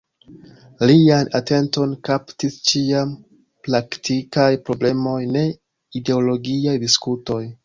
Lian 0.91 1.27
atenton 1.39 1.91
kaptis 2.09 2.57
ĉiam 2.71 3.11
praktikaj 3.69 4.49
problemoj, 4.71 5.17
ne 5.37 5.45
ideologiaj 6.03 6.77
diskutoj. 6.87 7.43